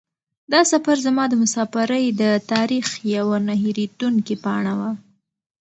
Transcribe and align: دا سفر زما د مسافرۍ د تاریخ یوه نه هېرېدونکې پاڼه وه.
دا 0.51 0.61
سفر 0.71 0.95
زما 1.05 1.23
د 1.29 1.33
مسافرۍ 1.43 2.05
د 2.21 2.23
تاریخ 2.51 2.87
یوه 3.15 3.37
نه 3.47 3.53
هېرېدونکې 3.63 4.35
پاڼه 4.43 4.73
وه. 4.79 4.91